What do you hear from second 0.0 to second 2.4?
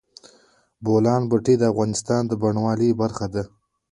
د بولان پټي د افغانستان د